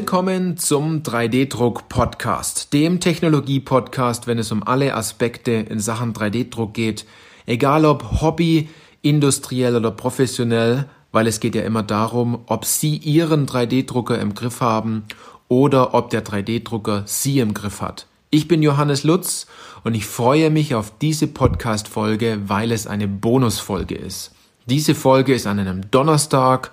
Willkommen 0.00 0.56
zum 0.56 1.02
3D-Druck-Podcast, 1.02 2.72
dem 2.72 3.00
Technologie-Podcast, 3.00 4.26
wenn 4.26 4.38
es 4.38 4.50
um 4.50 4.62
alle 4.62 4.94
Aspekte 4.94 5.50
in 5.50 5.78
Sachen 5.78 6.14
3D-Druck 6.14 6.72
geht, 6.72 7.04
egal 7.44 7.84
ob 7.84 8.22
Hobby, 8.22 8.70
industriell 9.02 9.76
oder 9.76 9.90
professionell, 9.90 10.86
weil 11.12 11.26
es 11.26 11.38
geht 11.38 11.54
ja 11.54 11.64
immer 11.64 11.82
darum, 11.82 12.44
ob 12.46 12.64
Sie 12.64 12.96
Ihren 12.96 13.44
3D-Drucker 13.44 14.18
im 14.18 14.32
Griff 14.34 14.62
haben 14.62 15.04
oder 15.48 15.92
ob 15.92 16.08
der 16.08 16.24
3D-Drucker 16.24 17.02
Sie 17.04 17.38
im 17.38 17.52
Griff 17.52 17.82
hat. 17.82 18.06
Ich 18.30 18.48
bin 18.48 18.62
Johannes 18.62 19.04
Lutz 19.04 19.48
und 19.84 19.94
ich 19.94 20.06
freue 20.06 20.48
mich 20.48 20.74
auf 20.74 20.94
diese 20.98 21.26
Podcast-Folge, 21.26 22.40
weil 22.46 22.72
es 22.72 22.86
eine 22.86 23.06
Bonusfolge 23.06 23.96
ist. 23.96 24.32
Diese 24.64 24.94
Folge 24.94 25.34
ist 25.34 25.46
an 25.46 25.58
einem 25.58 25.90
Donnerstag 25.90 26.70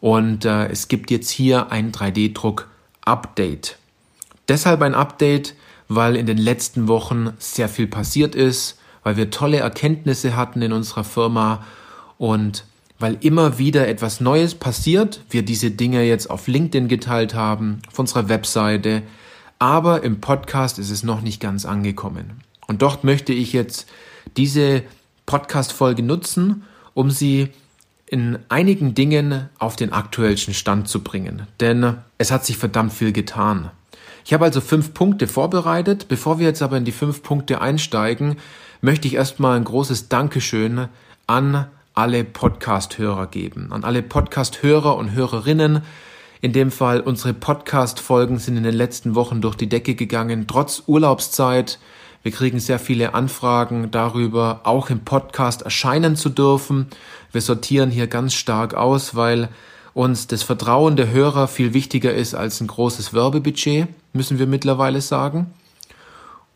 und 0.00 0.44
äh, 0.44 0.68
es 0.68 0.88
gibt 0.88 1.10
jetzt 1.10 1.30
hier 1.30 1.70
ein 1.70 1.92
3D-Druck-Update. 1.92 3.76
Deshalb 4.48 4.82
ein 4.82 4.94
Update, 4.94 5.54
weil 5.88 6.16
in 6.16 6.26
den 6.26 6.38
letzten 6.38 6.88
Wochen 6.88 7.32
sehr 7.38 7.68
viel 7.68 7.86
passiert 7.86 8.34
ist, 8.34 8.78
weil 9.02 9.16
wir 9.16 9.30
tolle 9.30 9.58
Erkenntnisse 9.58 10.36
hatten 10.36 10.62
in 10.62 10.72
unserer 10.72 11.04
Firma 11.04 11.64
und 12.18 12.64
weil 12.98 13.16
immer 13.20 13.58
wieder 13.58 13.88
etwas 13.88 14.20
Neues 14.20 14.54
passiert, 14.54 15.22
wir 15.30 15.42
diese 15.42 15.70
Dinge 15.70 16.02
jetzt 16.02 16.28
auf 16.28 16.48
LinkedIn 16.48 16.88
geteilt 16.88 17.34
haben, 17.34 17.80
auf 17.88 17.98
unserer 17.98 18.28
Webseite, 18.28 19.02
aber 19.58 20.02
im 20.02 20.20
Podcast 20.20 20.78
ist 20.78 20.90
es 20.90 21.02
noch 21.02 21.22
nicht 21.22 21.40
ganz 21.40 21.64
angekommen. 21.64 22.42
Und 22.66 22.82
dort 22.82 23.04
möchte 23.04 23.32
ich 23.32 23.52
jetzt 23.52 23.88
diese 24.36 24.82
Podcast-Folge 25.26 26.02
nutzen, 26.02 26.64
um 26.92 27.10
sie 27.10 27.48
in 28.10 28.40
einigen 28.48 28.94
Dingen 28.94 29.48
auf 29.60 29.76
den 29.76 29.92
aktuellsten 29.92 30.52
Stand 30.52 30.88
zu 30.88 31.00
bringen. 31.00 31.46
Denn 31.60 31.98
es 32.18 32.32
hat 32.32 32.44
sich 32.44 32.56
verdammt 32.56 32.92
viel 32.92 33.12
getan. 33.12 33.70
Ich 34.24 34.34
habe 34.34 34.44
also 34.44 34.60
fünf 34.60 34.94
Punkte 34.94 35.28
vorbereitet. 35.28 36.08
Bevor 36.08 36.40
wir 36.40 36.46
jetzt 36.48 36.60
aber 36.60 36.76
in 36.76 36.84
die 36.84 36.90
fünf 36.90 37.22
Punkte 37.22 37.60
einsteigen, 37.60 38.36
möchte 38.80 39.06
ich 39.06 39.14
erstmal 39.14 39.56
ein 39.56 39.62
großes 39.62 40.08
Dankeschön 40.08 40.88
an 41.28 41.66
alle 41.94 42.24
Podcast-Hörer 42.24 43.28
geben. 43.28 43.70
An 43.70 43.84
alle 43.84 44.02
Podcast-Hörer 44.02 44.96
und 44.96 45.12
Hörerinnen. 45.12 45.82
In 46.40 46.52
dem 46.52 46.72
Fall 46.72 46.98
unsere 47.02 47.32
Podcast-Folgen 47.32 48.40
sind 48.40 48.56
in 48.56 48.64
den 48.64 48.74
letzten 48.74 49.14
Wochen 49.14 49.40
durch 49.40 49.54
die 49.54 49.68
Decke 49.68 49.94
gegangen, 49.94 50.48
trotz 50.48 50.82
Urlaubszeit. 50.88 51.78
Wir 52.22 52.32
kriegen 52.32 52.60
sehr 52.60 52.78
viele 52.78 53.14
Anfragen 53.14 53.90
darüber, 53.90 54.60
auch 54.64 54.90
im 54.90 55.00
Podcast 55.00 55.62
erscheinen 55.62 56.16
zu 56.16 56.28
dürfen. 56.28 56.88
Wir 57.32 57.40
sortieren 57.40 57.90
hier 57.90 58.06
ganz 58.06 58.34
stark 58.34 58.74
aus, 58.74 59.14
weil 59.14 59.48
uns 59.94 60.26
das 60.26 60.42
Vertrauen 60.42 60.96
der 60.96 61.10
Hörer 61.10 61.48
viel 61.48 61.72
wichtiger 61.72 62.12
ist 62.12 62.34
als 62.34 62.60
ein 62.60 62.66
großes 62.66 63.14
Werbebudget, 63.14 63.88
müssen 64.12 64.38
wir 64.38 64.46
mittlerweile 64.46 65.00
sagen. 65.00 65.52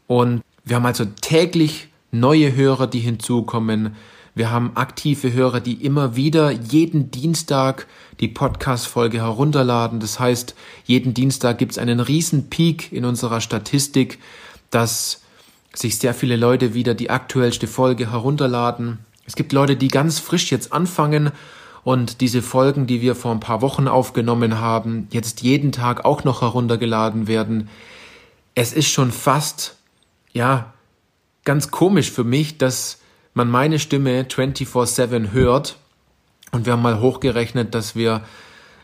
Und 0.07 0.43
wir 0.65 0.77
haben 0.77 0.87
also 0.87 1.07
täglich 1.21 1.89
neue 2.11 2.55
Hörer, 2.55 2.87
die 2.87 3.01
hinzukommen. 3.01 3.97
Wir 4.35 4.51
haben 4.51 4.73
aktive 4.77 5.33
Hörer, 5.33 5.61
die 5.61 5.85
immer 5.85 6.17
wieder 6.17 6.51
jeden 6.51 7.11
Dienstag 7.11 7.87
die 8.21 8.29
Podcast-Folge 8.29 9.19
herunterladen. 9.19 10.01
Das 10.01 10.21
heißt, 10.21 10.55
jeden 10.85 11.15
Dienstag 11.15 11.59
gibt 11.59 11.73
es 11.73 11.79
einen 11.79 12.01
riesen 12.01 12.51
Peak 12.51 12.93
in 12.93 13.05
unserer 13.05 13.41
Statistik, 13.41 14.19
dass 14.71 15.24
sich 15.75 15.99
sehr 15.99 16.15
viele 16.15 16.37
Leute 16.37 16.75
wieder 16.75 16.95
die 16.95 17.11
aktuellste 17.11 17.67
Folge 17.67 18.11
herunterladen. 18.11 18.99
Es 19.27 19.37
gibt 19.37 19.53
Leute, 19.53 19.77
die 19.77 19.89
ganz 19.89 20.19
frisch 20.19 20.51
jetzt 20.51 20.73
anfangen 20.73 21.33
und 21.83 22.21
diese 22.21 22.43
Folgen, 22.43 22.87
die 22.87 23.01
wir 23.03 23.15
vor 23.15 23.33
ein 23.33 23.41
paar 23.41 23.61
Wochen 23.61 23.89
aufgenommen 23.89 24.59
haben, 24.59 25.09
jetzt 25.11 25.43
jeden 25.43 25.73
Tag 25.73 26.05
auch 26.05 26.25
noch 26.25 26.41
heruntergeladen 26.41 27.27
werden. 27.27 27.69
Es 28.55 28.73
ist 28.73 28.89
schon 28.89 29.13
fast, 29.13 29.77
ja, 30.33 30.73
ganz 31.45 31.71
komisch 31.71 32.11
für 32.11 32.25
mich, 32.25 32.57
dass 32.57 33.01
man 33.35 33.51
meine 33.51 33.79
Stimme 33.79 34.25
24/7 34.25 35.33
hört. 35.33 35.77
Und 36.53 36.67
wir 36.67 36.73
haben 36.73 36.83
mal 36.83 37.01
hochgerechnet, 37.01 37.75
dass 37.75 37.95
wir 37.95 38.23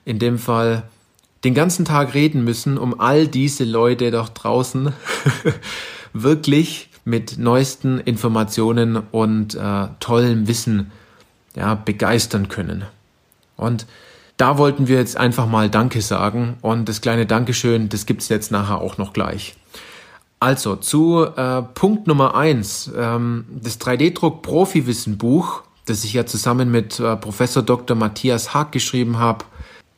in 0.04 0.18
dem 0.18 0.38
Fall 0.38 0.82
den 1.44 1.54
ganzen 1.54 1.84
Tag 1.84 2.12
reden 2.14 2.44
müssen, 2.44 2.76
um 2.76 3.00
all 3.00 3.26
diese 3.28 3.64
Leute 3.64 4.10
doch 4.10 4.28
draußen 4.28 4.92
wirklich 6.12 6.89
mit 7.04 7.38
neuesten 7.38 7.98
Informationen 7.98 8.96
und 8.96 9.54
äh, 9.54 9.88
tollem 10.00 10.48
Wissen 10.48 10.90
ja, 11.54 11.74
begeistern 11.74 12.48
können. 12.48 12.84
Und 13.56 13.86
da 14.36 14.56
wollten 14.56 14.88
wir 14.88 14.96
jetzt 14.96 15.16
einfach 15.16 15.46
mal 15.46 15.68
Danke 15.68 16.00
sagen 16.00 16.56
und 16.62 16.88
das 16.88 17.00
kleine 17.00 17.26
Dankeschön, 17.26 17.88
das 17.88 18.06
gibt's 18.06 18.28
jetzt 18.28 18.50
nachher 18.50 18.80
auch 18.80 18.96
noch 18.96 19.12
gleich. 19.12 19.54
Also 20.38 20.76
zu 20.76 21.26
äh, 21.36 21.60
Punkt 21.60 22.06
Nummer 22.06 22.34
eins, 22.34 22.90
ähm, 22.96 23.44
das 23.50 23.78
3D-Druck 23.78 24.40
Profi-Wissen 24.40 25.18
Buch, 25.18 25.62
das 25.84 26.04
ich 26.04 26.14
ja 26.14 26.24
zusammen 26.24 26.70
mit 26.70 26.98
äh, 26.98 27.16
Professor 27.16 27.62
Dr. 27.62 27.94
Matthias 27.94 28.54
Haag 28.54 28.72
geschrieben 28.72 29.18
habe, 29.18 29.44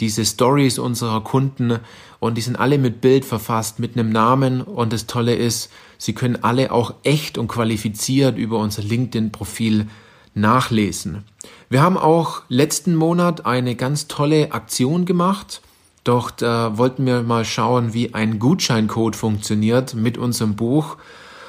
diese 0.00 0.24
Stories 0.24 0.78
unserer 0.78 1.22
Kunden 1.22 1.78
und 2.20 2.36
die 2.36 2.42
sind 2.42 2.56
alle 2.56 2.78
mit 2.78 3.00
Bild 3.00 3.24
verfasst, 3.24 3.78
mit 3.78 3.96
einem 3.96 4.10
Namen 4.10 4.60
und 4.60 4.92
das 4.92 5.06
Tolle 5.06 5.34
ist, 5.34 5.70
sie 5.98 6.12
können 6.12 6.42
alle 6.42 6.72
auch 6.72 6.94
echt 7.02 7.38
und 7.38 7.48
qualifiziert 7.48 8.38
über 8.38 8.58
unser 8.58 8.82
LinkedIn-Profil 8.82 9.86
nachlesen. 10.34 11.24
Wir 11.68 11.82
haben 11.82 11.96
auch 11.96 12.42
letzten 12.48 12.94
Monat 12.94 13.46
eine 13.46 13.74
ganz 13.74 14.06
tolle 14.06 14.52
Aktion 14.52 15.04
gemacht. 15.04 15.62
Dort 16.04 16.42
äh, 16.42 16.78
wollten 16.78 17.04
wir 17.04 17.22
mal 17.22 17.44
schauen, 17.44 17.92
wie 17.92 18.14
ein 18.14 18.38
Gutscheincode 18.38 19.16
funktioniert 19.16 19.94
mit 19.94 20.18
unserem 20.18 20.54
Buch. 20.54 20.96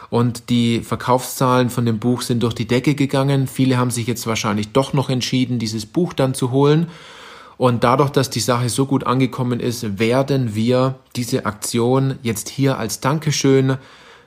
Und 0.10 0.50
die 0.50 0.80
Verkaufszahlen 0.80 1.70
von 1.70 1.86
dem 1.86 2.00
Buch 2.00 2.22
sind 2.22 2.42
durch 2.42 2.54
die 2.54 2.68
Decke 2.68 2.96
gegangen. 2.96 3.46
Viele 3.48 3.78
haben 3.78 3.92
sich 3.92 4.08
jetzt 4.08 4.26
wahrscheinlich 4.26 4.72
doch 4.72 4.94
noch 4.94 5.10
entschieden, 5.10 5.60
dieses 5.60 5.86
Buch 5.86 6.14
dann 6.14 6.34
zu 6.34 6.50
holen. 6.52 6.88
Und 7.58 7.84
dadurch, 7.84 8.12
dass 8.12 8.30
die 8.30 8.40
Sache 8.40 8.70
so 8.70 8.86
gut 8.86 9.06
angekommen 9.06 9.60
ist, 9.60 10.00
werden 10.00 10.54
wir 10.54 10.96
diese 11.16 11.46
Aktion 11.46 12.20
jetzt 12.22 12.50
hier 12.50 12.78
als 12.78 13.00
Dankeschön 13.00 13.78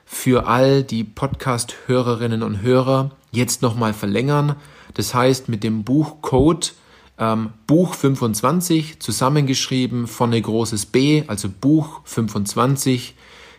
für 0.05 0.47
all 0.47 0.83
die 0.83 1.05
Podcast-Hörerinnen 1.05 2.43
und 2.43 2.61
Hörer 2.61 3.11
jetzt 3.31 3.61
nochmal 3.61 3.93
verlängern. 3.93 4.57
Das 4.93 5.13
heißt, 5.13 5.47
mit 5.47 5.63
dem 5.63 5.85
Buchcode 5.85 6.73
ähm, 7.17 7.51
Buch 7.67 7.93
25 7.93 8.99
zusammengeschrieben 8.99 10.07
von 10.07 10.33
ein 10.33 10.41
großes 10.41 10.87
B, 10.87 11.23
also 11.27 11.47
Buch 11.49 12.01
25, 12.03 13.15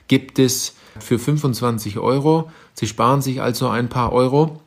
gibt 0.09 0.39
es 0.39 0.75
für 0.99 1.19
25 1.19 1.99
Euro. 1.99 2.51
Sie 2.75 2.87
sparen 2.87 3.23
sich 3.23 3.41
also 3.41 3.69
ein 3.69 3.89
paar 3.89 4.13
Euro. 4.13 4.61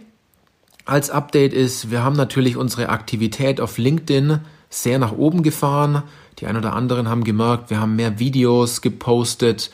als 0.86 1.10
Update 1.10 1.52
ist, 1.52 1.90
wir 1.90 2.04
haben 2.04 2.16
natürlich 2.16 2.56
unsere 2.56 2.88
Aktivität 2.88 3.60
auf 3.60 3.76
LinkedIn 3.76 4.38
sehr 4.70 4.98
nach 4.98 5.12
oben 5.12 5.42
gefahren. 5.42 6.04
Die 6.38 6.46
ein 6.46 6.56
oder 6.56 6.74
anderen 6.74 7.08
haben 7.08 7.24
gemerkt, 7.24 7.70
wir 7.70 7.80
haben 7.80 7.96
mehr 7.96 8.18
Videos 8.18 8.82
gepostet, 8.82 9.70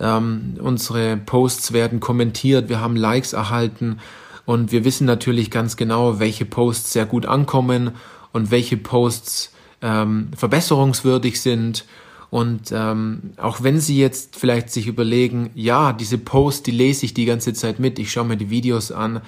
ähm, 0.00 0.56
unsere 0.60 1.16
Posts 1.16 1.72
werden 1.72 2.00
kommentiert, 2.00 2.68
wir 2.68 2.80
haben 2.80 2.96
Likes 2.96 3.32
erhalten 3.32 3.98
und 4.46 4.70
wir 4.70 4.84
wissen 4.84 5.06
natürlich 5.06 5.50
ganz 5.50 5.76
genau, 5.76 6.20
welche 6.20 6.44
Posts 6.44 6.92
sehr 6.92 7.04
gut 7.04 7.26
ankommen 7.26 7.90
und 8.32 8.50
welche 8.50 8.76
Posts 8.76 9.52
ähm, 9.82 10.28
verbesserungswürdig 10.36 11.40
sind. 11.40 11.84
Und 12.30 12.72
ähm, 12.72 13.32
auch 13.36 13.62
wenn 13.62 13.80
Sie 13.80 13.98
jetzt 13.98 14.36
vielleicht 14.36 14.70
sich 14.70 14.86
überlegen, 14.86 15.50
ja, 15.54 15.92
diese 15.92 16.18
Posts, 16.18 16.62
die 16.62 16.70
lese 16.70 17.06
ich 17.06 17.14
die 17.14 17.24
ganze 17.24 17.52
Zeit 17.52 17.80
mit, 17.80 17.98
ich 17.98 18.10
schaue 18.10 18.24
mir 18.24 18.36
die 18.36 18.50
Videos 18.50 18.92
an, 18.92 19.20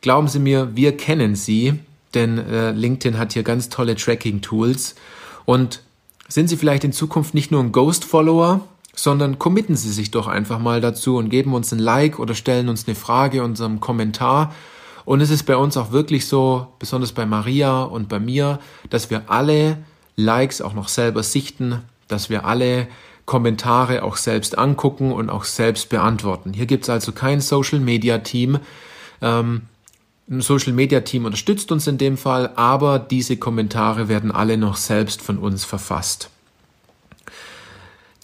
glauben 0.00 0.28
Sie 0.28 0.38
mir, 0.38 0.74
wir 0.74 0.96
kennen 0.96 1.36
Sie, 1.36 1.74
denn 2.14 2.38
äh, 2.38 2.70
LinkedIn 2.72 3.18
hat 3.18 3.34
hier 3.34 3.42
ganz 3.42 3.68
tolle 3.68 3.96
Tracking-Tools. 3.96 4.94
Und 5.44 5.82
sind 6.28 6.48
Sie 6.48 6.56
vielleicht 6.56 6.84
in 6.84 6.92
Zukunft 6.92 7.34
nicht 7.34 7.50
nur 7.50 7.62
ein 7.62 7.72
Ghost-Follower, 7.72 8.66
sondern 8.94 9.38
committen 9.38 9.76
Sie 9.76 9.90
sich 9.90 10.10
doch 10.10 10.26
einfach 10.26 10.58
mal 10.58 10.80
dazu 10.80 11.16
und 11.16 11.28
geben 11.28 11.54
uns 11.54 11.72
ein 11.72 11.78
Like 11.78 12.18
oder 12.18 12.34
stellen 12.34 12.68
uns 12.68 12.86
eine 12.86 12.94
Frage 12.94 13.42
unserem 13.42 13.80
Kommentar. 13.80 14.54
Und 15.04 15.20
es 15.20 15.30
ist 15.30 15.44
bei 15.44 15.56
uns 15.56 15.76
auch 15.76 15.92
wirklich 15.92 16.26
so, 16.26 16.68
besonders 16.78 17.12
bei 17.12 17.26
Maria 17.26 17.82
und 17.82 18.08
bei 18.08 18.18
mir, 18.18 18.58
dass 18.90 19.10
wir 19.10 19.24
alle 19.26 19.78
Likes 20.16 20.62
auch 20.62 20.74
noch 20.74 20.88
selber 20.88 21.22
sichten, 21.22 21.82
dass 22.08 22.30
wir 22.30 22.46
alle 22.46 22.88
Kommentare 23.26 24.02
auch 24.02 24.16
selbst 24.16 24.56
angucken 24.58 25.12
und 25.12 25.30
auch 25.30 25.44
selbst 25.44 25.88
beantworten. 25.88 26.52
Hier 26.52 26.66
gibt 26.66 26.84
es 26.84 26.90
also 26.90 27.12
kein 27.12 27.40
Social 27.40 27.80
Media 27.80 28.18
Team. 28.18 28.58
Ähm, 29.20 29.62
ein 30.28 30.40
Social 30.40 30.72
Media 30.72 31.00
Team 31.00 31.24
unterstützt 31.24 31.72
uns 31.72 31.86
in 31.86 31.98
dem 31.98 32.16
Fall, 32.16 32.52
aber 32.56 32.98
diese 32.98 33.36
Kommentare 33.36 34.08
werden 34.08 34.30
alle 34.30 34.56
noch 34.56 34.76
selbst 34.76 35.20
von 35.20 35.38
uns 35.38 35.64
verfasst. 35.64 36.30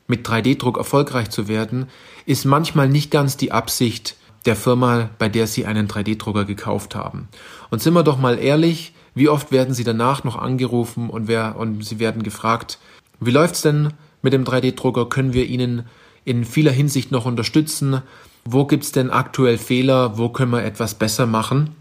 mit 0.08 0.26
3D-Druck 0.26 0.78
erfolgreich 0.78 1.30
zu 1.30 1.46
werden, 1.46 1.86
ist 2.26 2.44
manchmal 2.44 2.88
nicht 2.88 3.10
ganz 3.10 3.36
die 3.36 3.52
Absicht, 3.52 4.16
der 4.46 4.56
Firma, 4.56 5.10
bei 5.18 5.28
der 5.28 5.46
Sie 5.46 5.66
einen 5.66 5.88
3D-Drucker 5.88 6.44
gekauft 6.44 6.94
haben. 6.94 7.28
Und 7.70 7.82
sind 7.82 7.94
wir 7.94 8.02
doch 8.02 8.18
mal 8.18 8.38
ehrlich, 8.38 8.92
wie 9.14 9.28
oft 9.28 9.52
werden 9.52 9.74
Sie 9.74 9.84
danach 9.84 10.24
noch 10.24 10.36
angerufen 10.36 11.10
und, 11.10 11.28
wer, 11.28 11.56
und 11.56 11.84
Sie 11.84 11.98
werden 11.98 12.22
gefragt, 12.22 12.78
wie 13.20 13.30
läuft's 13.30 13.62
denn 13.62 13.92
mit 14.22 14.32
dem 14.32 14.44
3D-Drucker? 14.44 15.08
Können 15.08 15.32
wir 15.32 15.46
Ihnen 15.46 15.84
in 16.24 16.44
vieler 16.44 16.72
Hinsicht 16.72 17.12
noch 17.12 17.24
unterstützen? 17.24 18.02
Wo 18.44 18.64
gibt's 18.64 18.92
denn 18.92 19.10
aktuell 19.10 19.58
Fehler? 19.58 20.18
Wo 20.18 20.28
können 20.28 20.52
wir 20.52 20.64
etwas 20.64 20.94
besser 20.94 21.26
machen? 21.26 21.76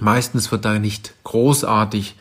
Meistens 0.00 0.50
wird 0.50 0.64
da 0.64 0.78
nicht 0.78 1.14
großartig 1.24 2.16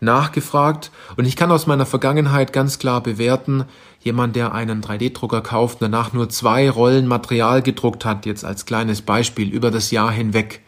nachgefragt 0.00 0.90
und 1.16 1.24
ich 1.24 1.36
kann 1.36 1.50
aus 1.50 1.66
meiner 1.66 1.86
Vergangenheit 1.86 2.52
ganz 2.52 2.78
klar 2.78 3.02
bewerten, 3.02 3.64
jemand, 4.06 4.36
der 4.36 4.54
einen 4.54 4.80
3D-Drucker 4.80 5.42
kauft, 5.42 5.82
danach 5.82 6.12
nur 6.12 6.30
zwei 6.30 6.70
Rollen 6.70 7.06
Material 7.06 7.60
gedruckt 7.60 8.04
hat, 8.04 8.24
jetzt 8.24 8.44
als 8.44 8.64
kleines 8.64 9.02
Beispiel 9.02 9.52
über 9.52 9.70
das 9.70 9.90
Jahr 9.90 10.10
hinweg, 10.10 10.62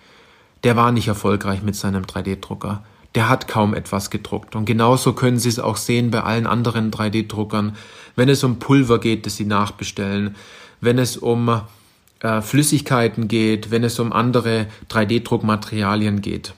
der 0.64 0.76
war 0.76 0.92
nicht 0.92 1.08
erfolgreich 1.08 1.62
mit 1.62 1.76
seinem 1.76 2.04
3D-Drucker. 2.04 2.82
der 3.14 3.30
hat 3.30 3.48
kaum 3.48 3.74
etwas 3.74 4.10
gedruckt. 4.10 4.54
Und 4.54 4.66
genauso 4.66 5.14
können 5.14 5.38
Sie 5.38 5.48
es 5.48 5.58
auch 5.58 5.78
sehen 5.78 6.10
bei 6.10 6.22
allen 6.22 6.46
anderen 6.46 6.90
3D-Druckern, 6.90 7.74
wenn 8.16 8.28
es 8.28 8.44
um 8.44 8.58
Pulver 8.58 9.00
geht, 9.00 9.24
das 9.24 9.36
Sie 9.36 9.46
nachbestellen, 9.46 10.36
wenn 10.82 10.98
es 10.98 11.16
um 11.16 11.62
äh, 12.20 12.42
Flüssigkeiten 12.42 13.26
geht, 13.26 13.70
wenn 13.70 13.82
es 13.82 13.98
um 13.98 14.12
andere 14.12 14.66
3D-Druckmaterialien 14.90 16.20
geht. 16.20 16.52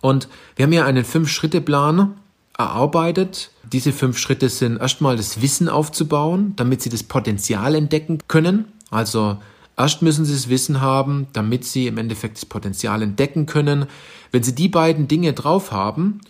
Und 0.00 0.28
wir 0.56 0.64
haben 0.64 0.72
hier 0.72 0.86
einen 0.86 1.04
Fünf-Schritte-Plan 1.04 2.14
erarbeitet. 2.58 3.50
Diese 3.72 3.92
fünf 3.92 4.18
Schritte 4.18 4.48
sind 4.48 4.80
erstmal 4.80 5.16
das 5.16 5.40
Wissen 5.42 5.68
aufzubauen, 5.68 6.54
damit 6.56 6.82
Sie 6.82 6.90
das 6.90 7.02
Potenzial 7.02 7.74
entdecken 7.74 8.18
können. 8.28 8.66
Also 8.90 9.38
erst 9.76 10.02
müssen 10.02 10.24
Sie 10.24 10.32
das 10.32 10.48
Wissen 10.48 10.80
haben, 10.80 11.28
damit 11.32 11.64
Sie 11.64 11.86
im 11.86 11.98
Endeffekt 11.98 12.36
das 12.36 12.46
Potenzial 12.46 13.02
entdecken 13.02 13.46
können. 13.46 13.86
Wenn 14.32 14.42
Sie 14.42 14.54
die 14.54 14.68
beiden 14.68 15.08
Dinge 15.08 15.32
drauf 15.32 15.72
haben, 15.72 16.20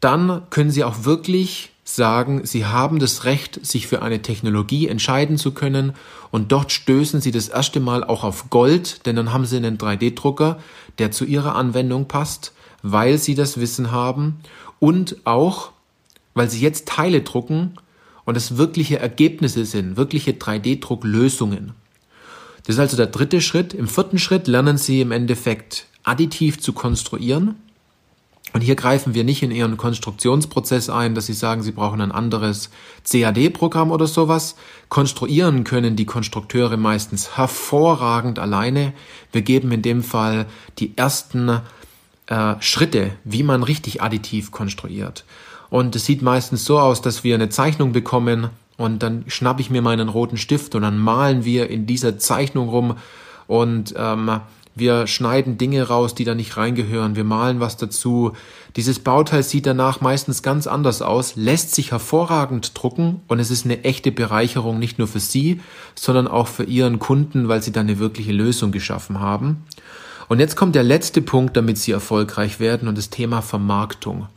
dann 0.00 0.42
können 0.50 0.70
Sie 0.70 0.84
auch 0.84 1.04
wirklich 1.04 1.72
sagen, 1.84 2.42
Sie 2.44 2.64
haben 2.64 2.98
das 2.98 3.24
Recht, 3.24 3.64
sich 3.64 3.86
für 3.86 4.02
eine 4.02 4.22
Technologie 4.22 4.88
entscheiden 4.88 5.36
zu 5.36 5.52
können 5.52 5.94
und 6.30 6.52
dort 6.52 6.72
stößen 6.72 7.20
Sie 7.20 7.32
das 7.32 7.48
erste 7.48 7.80
Mal 7.80 8.04
auch 8.04 8.24
auf 8.24 8.50
Gold, 8.50 9.04
denn 9.06 9.16
dann 9.16 9.32
haben 9.32 9.46
Sie 9.46 9.56
einen 9.56 9.78
3D-Drucker, 9.78 10.58
der 10.98 11.10
zu 11.10 11.24
Ihrer 11.24 11.56
Anwendung 11.56 12.06
passt, 12.06 12.52
weil 12.82 13.18
Sie 13.18 13.34
das 13.34 13.58
Wissen 13.58 13.90
haben 13.90 14.38
und 14.82 15.18
auch, 15.22 15.70
weil 16.34 16.50
Sie 16.50 16.60
jetzt 16.60 16.88
Teile 16.88 17.22
drucken 17.22 17.74
und 18.24 18.36
es 18.36 18.56
wirkliche 18.56 18.98
Ergebnisse 18.98 19.64
sind, 19.64 19.96
wirkliche 19.96 20.32
3D-Drucklösungen. 20.32 21.70
Das 22.66 22.74
ist 22.74 22.80
also 22.80 22.96
der 22.96 23.06
dritte 23.06 23.40
Schritt. 23.40 23.74
Im 23.74 23.86
vierten 23.86 24.18
Schritt 24.18 24.48
lernen 24.48 24.78
Sie 24.78 25.00
im 25.00 25.12
Endeffekt 25.12 25.86
additiv 26.02 26.58
zu 26.58 26.72
konstruieren. 26.72 27.54
Und 28.54 28.62
hier 28.62 28.74
greifen 28.74 29.14
wir 29.14 29.22
nicht 29.22 29.44
in 29.44 29.52
Ihren 29.52 29.76
Konstruktionsprozess 29.76 30.90
ein, 30.90 31.14
dass 31.14 31.26
Sie 31.26 31.32
sagen, 31.32 31.62
Sie 31.62 31.70
brauchen 31.70 32.00
ein 32.00 32.10
anderes 32.10 32.68
CAD-Programm 33.08 33.92
oder 33.92 34.08
sowas. 34.08 34.56
Konstruieren 34.88 35.62
können 35.62 35.94
die 35.94 36.06
Konstrukteure 36.06 36.76
meistens 36.76 37.36
hervorragend 37.36 38.40
alleine. 38.40 38.94
Wir 39.30 39.42
geben 39.42 39.70
in 39.70 39.82
dem 39.82 40.02
Fall 40.02 40.46
die 40.80 40.98
ersten 40.98 41.60
äh, 42.32 42.54
Schritte, 42.60 43.12
wie 43.24 43.42
man 43.42 43.62
richtig 43.62 44.00
additiv 44.00 44.52
konstruiert. 44.52 45.24
Und 45.68 45.94
es 45.94 46.06
sieht 46.06 46.22
meistens 46.22 46.64
so 46.64 46.78
aus, 46.78 47.02
dass 47.02 47.24
wir 47.24 47.34
eine 47.34 47.50
Zeichnung 47.50 47.92
bekommen 47.92 48.48
und 48.78 49.02
dann 49.02 49.24
schnappe 49.26 49.60
ich 49.60 49.68
mir 49.68 49.82
meinen 49.82 50.08
roten 50.08 50.38
Stift 50.38 50.74
und 50.74 50.80
dann 50.80 50.98
malen 50.98 51.44
wir 51.44 51.68
in 51.68 51.86
dieser 51.86 52.18
Zeichnung 52.18 52.70
rum 52.70 52.96
und 53.46 53.92
ähm, 53.98 54.40
wir 54.74 55.06
schneiden 55.06 55.58
Dinge 55.58 55.88
raus, 55.88 56.14
die 56.14 56.24
da 56.24 56.34
nicht 56.34 56.56
reingehören. 56.56 57.16
Wir 57.16 57.24
malen 57.24 57.60
was 57.60 57.76
dazu. 57.76 58.32
Dieses 58.76 59.00
Bauteil 59.00 59.42
sieht 59.42 59.66
danach 59.66 60.00
meistens 60.00 60.42
ganz 60.42 60.66
anders 60.66 61.02
aus, 61.02 61.36
lässt 61.36 61.74
sich 61.74 61.90
hervorragend 61.90 62.72
drucken 62.74 63.20
und 63.28 63.38
es 63.38 63.50
ist 63.50 63.66
eine 63.66 63.84
echte 63.84 64.10
Bereicherung 64.10 64.78
nicht 64.78 64.98
nur 64.98 65.08
für 65.08 65.20
Sie, 65.20 65.60
sondern 65.94 66.26
auch 66.28 66.48
für 66.48 66.64
Ihren 66.64 66.98
Kunden, 66.98 67.48
weil 67.48 67.62
Sie 67.62 67.72
da 67.72 67.80
eine 67.80 67.98
wirkliche 67.98 68.32
Lösung 68.32 68.72
geschaffen 68.72 69.20
haben. 69.20 69.64
Und 70.32 70.38
jetzt 70.38 70.56
kommt 70.56 70.74
der 70.74 70.82
letzte 70.82 71.20
Punkt, 71.20 71.58
damit 71.58 71.76
Sie 71.76 71.92
erfolgreich 71.92 72.58
werden 72.58 72.88
und 72.88 72.96
das 72.96 73.10
Thema 73.10 73.42
Vermarktung. 73.42 74.28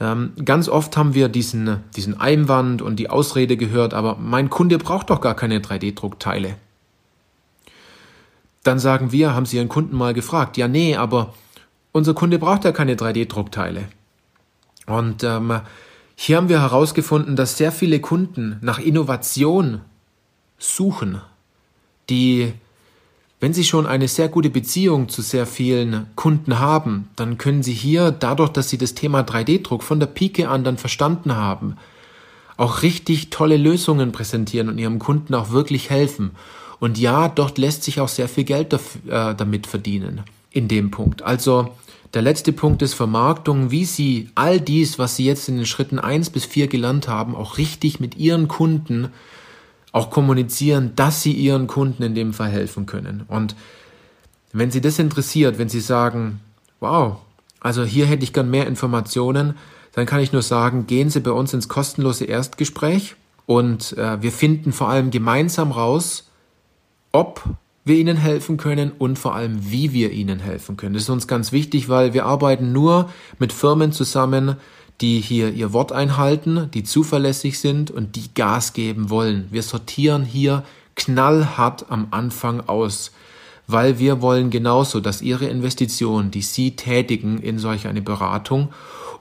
Ähm, 0.00 0.34
ganz 0.44 0.68
oft 0.68 0.98
haben 0.98 1.14
wir 1.14 1.30
diesen, 1.30 1.82
diesen 1.96 2.20
Einwand 2.20 2.82
und 2.82 2.96
die 2.96 3.08
Ausrede 3.08 3.56
gehört, 3.56 3.94
aber 3.94 4.16
mein 4.16 4.50
Kunde 4.50 4.76
braucht 4.76 5.08
doch 5.08 5.22
gar 5.22 5.34
keine 5.34 5.60
3D-Druckteile. 5.60 6.56
Dann 8.64 8.78
sagen 8.78 9.10
wir, 9.10 9.34
haben 9.34 9.46
Sie 9.46 9.56
Ihren 9.56 9.70
Kunden 9.70 9.96
mal 9.96 10.12
gefragt, 10.12 10.58
ja, 10.58 10.68
nee, 10.68 10.94
aber 10.94 11.32
unser 11.92 12.12
Kunde 12.12 12.38
braucht 12.38 12.66
ja 12.66 12.72
keine 12.72 12.94
3D-Druckteile. 12.94 13.84
Und 14.84 15.24
ähm, 15.24 15.62
hier 16.16 16.36
haben 16.36 16.50
wir 16.50 16.60
herausgefunden, 16.60 17.34
dass 17.34 17.56
sehr 17.56 17.72
viele 17.72 18.00
Kunden 18.00 18.58
nach 18.60 18.78
Innovation 18.78 19.80
suchen, 20.58 21.22
die, 22.10 22.52
wenn 23.40 23.52
sie 23.54 23.64
schon 23.64 23.86
eine 23.86 24.08
sehr 24.08 24.28
gute 24.28 24.50
Beziehung 24.50 25.08
zu 25.08 25.22
sehr 25.22 25.46
vielen 25.46 26.06
Kunden 26.16 26.58
haben, 26.58 27.08
dann 27.14 27.38
können 27.38 27.62
sie 27.62 27.72
hier, 27.72 28.10
dadurch, 28.10 28.50
dass 28.50 28.68
sie 28.68 28.78
das 28.78 28.94
Thema 28.94 29.20
3D-Druck 29.20 29.82
von 29.82 30.00
der 30.00 30.06
Pike 30.06 30.48
an 30.48 30.64
dann 30.64 30.76
verstanden 30.76 31.36
haben, 31.36 31.76
auch 32.56 32.82
richtig 32.82 33.30
tolle 33.30 33.56
Lösungen 33.56 34.10
präsentieren 34.10 34.68
und 34.68 34.78
ihrem 34.78 34.98
Kunden 34.98 35.34
auch 35.34 35.50
wirklich 35.50 35.90
helfen. 35.90 36.32
Und 36.80 36.98
ja, 36.98 37.28
dort 37.28 37.58
lässt 37.58 37.84
sich 37.84 38.00
auch 38.00 38.08
sehr 38.08 38.28
viel 38.28 38.44
Geld 38.44 38.72
dafür, 38.72 39.30
äh, 39.30 39.34
damit 39.34 39.66
verdienen 39.66 40.22
in 40.50 40.66
dem 40.66 40.90
Punkt. 40.90 41.22
Also 41.22 41.76
der 42.14 42.22
letzte 42.22 42.52
Punkt 42.52 42.82
ist 42.82 42.94
Vermarktung, 42.94 43.70
wie 43.70 43.84
Sie 43.84 44.30
all 44.34 44.60
dies, 44.60 44.98
was 44.98 45.16
Sie 45.16 45.24
jetzt 45.24 45.48
in 45.48 45.56
den 45.56 45.66
Schritten 45.66 45.98
eins 45.98 46.30
bis 46.30 46.44
vier 46.44 46.66
gelernt 46.66 47.06
haben, 47.06 47.36
auch 47.36 47.58
richtig 47.58 48.00
mit 48.00 48.16
Ihren 48.16 48.48
Kunden 48.48 49.10
auch 49.92 50.10
kommunizieren, 50.10 50.92
dass 50.96 51.22
Sie 51.22 51.32
Ihren 51.32 51.66
Kunden 51.66 52.02
in 52.02 52.14
dem 52.14 52.32
Fall 52.32 52.50
helfen 52.50 52.86
können. 52.86 53.24
Und 53.28 53.54
wenn 54.52 54.70
Sie 54.70 54.80
das 54.80 54.98
interessiert, 54.98 55.58
wenn 55.58 55.68
Sie 55.68 55.80
sagen, 55.80 56.40
wow, 56.80 57.16
also 57.60 57.84
hier 57.84 58.06
hätte 58.06 58.24
ich 58.24 58.32
gern 58.32 58.50
mehr 58.50 58.66
Informationen, 58.66 59.54
dann 59.92 60.06
kann 60.06 60.20
ich 60.20 60.32
nur 60.32 60.42
sagen, 60.42 60.86
gehen 60.86 61.10
Sie 61.10 61.20
bei 61.20 61.30
uns 61.30 61.52
ins 61.52 61.68
kostenlose 61.68 62.24
Erstgespräch 62.24 63.16
und 63.46 63.96
äh, 63.96 64.22
wir 64.22 64.32
finden 64.32 64.72
vor 64.72 64.88
allem 64.88 65.10
gemeinsam 65.10 65.72
raus, 65.72 66.28
ob 67.12 67.42
wir 67.84 67.96
ihnen 67.96 68.16
helfen 68.16 68.58
können 68.58 68.92
und 68.92 69.18
vor 69.18 69.34
allem, 69.34 69.70
wie 69.72 69.92
wir 69.92 70.12
ihnen 70.12 70.38
helfen 70.38 70.76
können. 70.76 70.92
Das 70.92 71.04
ist 71.04 71.08
uns 71.08 71.26
ganz 71.26 71.52
wichtig, 71.52 71.88
weil 71.88 72.12
wir 72.12 72.26
arbeiten 72.26 72.72
nur 72.72 73.10
mit 73.38 73.52
Firmen 73.52 73.92
zusammen, 73.92 74.56
die 75.00 75.20
hier 75.20 75.52
ihr 75.52 75.72
Wort 75.72 75.92
einhalten, 75.92 76.70
die 76.74 76.82
zuverlässig 76.82 77.58
sind 77.58 77.90
und 77.90 78.16
die 78.16 78.34
Gas 78.34 78.72
geben 78.72 79.10
wollen. 79.10 79.46
Wir 79.50 79.62
sortieren 79.62 80.24
hier 80.24 80.64
knallhart 80.96 81.86
am 81.90 82.08
Anfang 82.10 82.60
aus, 82.68 83.12
weil 83.66 83.98
wir 83.98 84.20
wollen 84.20 84.50
genauso, 84.50 85.00
dass 85.00 85.22
Ihre 85.22 85.46
Investition, 85.46 86.30
die 86.30 86.42
Sie 86.42 86.74
tätigen 86.74 87.38
in 87.38 87.58
solch 87.58 87.86
eine 87.86 88.02
Beratung 88.02 88.70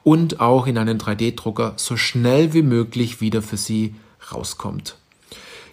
und 0.04 0.40
auch 0.40 0.68
in 0.68 0.78
einen 0.78 0.98
3D-Drucker 0.98 1.74
so 1.76 1.98
schnell 1.98 2.54
wie 2.54 2.64
möglich 2.64 3.22
wieder 3.22 3.42
für 3.42 3.58
Sie 3.58 3.94
rauskommt. 4.32 4.96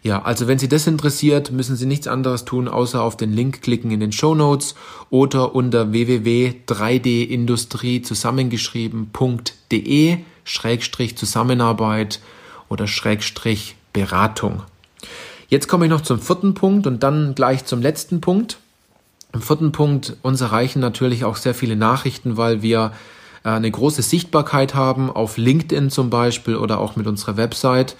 Ja, 0.04 0.22
also 0.22 0.46
wenn 0.46 0.58
Sie 0.58 0.68
das 0.68 0.86
interessiert, 0.86 1.50
müssen 1.50 1.76
Sie 1.76 1.86
nichts 1.86 2.06
anderes 2.06 2.44
tun, 2.44 2.68
außer 2.68 3.02
auf 3.02 3.16
den 3.16 3.32
Link 3.32 3.62
klicken 3.62 3.90
in 3.90 4.00
den 4.00 4.12
Show 4.12 4.34
Notes 4.34 4.74
oder 5.08 5.54
unter 5.54 5.92
www.3dindustrie 5.92 8.02
zusammengeschrieben.de 8.02 10.18
Schrägstrich 10.44 11.16
Zusammenarbeit 11.16 12.20
oder 12.68 12.86
Schrägstrich 12.86 13.76
Beratung. 13.94 14.62
Jetzt 15.48 15.68
komme 15.68 15.86
ich 15.86 15.90
noch 15.90 16.02
zum 16.02 16.20
vierten 16.20 16.52
Punkt 16.52 16.86
und 16.86 17.02
dann 17.02 17.34
gleich 17.34 17.64
zum 17.64 17.80
letzten 17.80 18.20
Punkt. 18.20 18.58
Im 19.32 19.40
vierten 19.40 19.72
Punkt, 19.72 20.18
uns 20.20 20.42
erreichen 20.42 20.80
natürlich 20.80 21.24
auch 21.24 21.36
sehr 21.36 21.54
viele 21.54 21.76
Nachrichten, 21.76 22.36
weil 22.36 22.60
wir 22.60 22.92
äh, 23.42 23.48
eine 23.48 23.70
große 23.70 24.02
Sichtbarkeit 24.02 24.74
haben, 24.74 25.10
auf 25.10 25.38
LinkedIn 25.38 25.88
zum 25.88 26.10
Beispiel 26.10 26.56
oder 26.56 26.78
auch 26.78 26.94
mit 26.94 27.06
unserer 27.06 27.38
Website. 27.38 27.96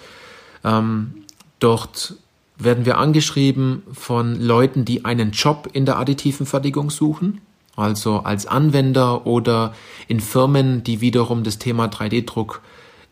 Ähm, 0.63 1.24
Dort 1.59 2.15
werden 2.57 2.85
wir 2.85 2.97
angeschrieben 2.97 3.83
von 3.91 4.39
Leuten, 4.39 4.85
die 4.85 5.05
einen 5.05 5.31
Job 5.31 5.69
in 5.73 5.85
der 5.85 5.97
additiven 5.97 6.45
Fertigung 6.45 6.89
suchen, 6.89 7.41
also 7.75 8.19
als 8.19 8.45
Anwender 8.45 9.25
oder 9.25 9.73
in 10.07 10.19
Firmen, 10.19 10.83
die 10.83 11.01
wiederum 11.01 11.43
das 11.43 11.59
Thema 11.59 11.85
3D-Druck 11.85 12.61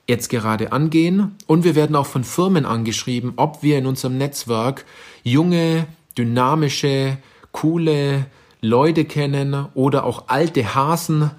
jetzt 0.08 0.30
gerade 0.30 0.72
angehen. 0.72 1.36
Und 1.48 1.64
wir 1.64 1.76
werden 1.76 1.96
auch 1.96 2.06
von 2.06 2.24
Firmen 2.24 2.66
angeschrieben, 2.66 3.34
ob 3.36 3.64
wir 3.64 3.78
in 3.78 3.86
unserem 3.86 4.18
Netzwerk 4.18 4.86
junge, 5.24 5.88
dynamische, 6.18 7.18
coole 7.52 8.26
Leute 8.62 9.06
kennen 9.06 9.68
oder 9.74 10.06
auch 10.06 10.26
alte 10.28 10.76
Hasen, 10.76 11.32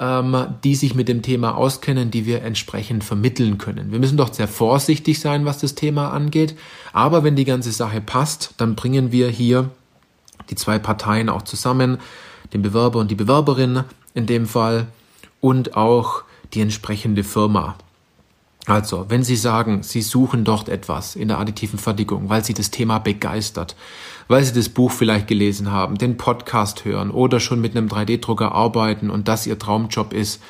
die 0.00 0.74
sich 0.76 0.94
mit 0.94 1.08
dem 1.08 1.22
Thema 1.22 1.56
auskennen, 1.56 2.12
die 2.12 2.24
wir 2.24 2.42
entsprechend 2.42 3.02
vermitteln 3.02 3.58
können. 3.58 3.90
Wir 3.90 3.98
müssen 3.98 4.16
doch 4.16 4.32
sehr 4.32 4.46
vorsichtig 4.46 5.18
sein, 5.18 5.44
was 5.44 5.58
das 5.58 5.74
Thema 5.74 6.10
angeht. 6.12 6.56
Aber 6.92 7.24
wenn 7.24 7.34
die 7.34 7.44
ganze 7.44 7.72
Sache 7.72 8.00
passt, 8.00 8.54
dann 8.58 8.76
bringen 8.76 9.10
wir 9.10 9.28
hier 9.28 9.70
die 10.50 10.54
zwei 10.54 10.78
Parteien 10.78 11.28
auch 11.28 11.42
zusammen, 11.42 11.98
den 12.52 12.62
Bewerber 12.62 13.00
und 13.00 13.10
die 13.10 13.16
Bewerberin 13.16 13.84
in 14.14 14.26
dem 14.26 14.46
Fall 14.46 14.86
und 15.40 15.76
auch 15.76 16.22
die 16.54 16.60
entsprechende 16.60 17.24
Firma. 17.24 17.76
Also, 18.66 19.06
wenn 19.08 19.24
Sie 19.24 19.36
sagen, 19.36 19.82
Sie 19.82 20.02
suchen 20.02 20.44
dort 20.44 20.68
etwas 20.68 21.16
in 21.16 21.28
der 21.28 21.38
additiven 21.38 21.78
Fertigung, 21.78 22.28
weil 22.28 22.44
Sie 22.44 22.54
das 22.54 22.70
Thema 22.70 22.98
begeistert, 22.98 23.74
weil 24.28 24.44
Sie 24.44 24.52
das 24.52 24.68
Buch 24.68 24.92
vielleicht 24.92 25.26
gelesen 25.26 25.72
haben, 25.72 25.96
den 25.96 26.16
Podcast 26.16 26.84
hören 26.84 27.10
oder 27.10 27.40
schon 27.40 27.60
mit 27.60 27.76
einem 27.76 27.88
3D-Drucker 27.88 28.52
arbeiten 28.52 29.10
und 29.10 29.26
das 29.26 29.46
Ihr 29.46 29.58
Traumjob 29.58 30.12
ist, 30.12 30.42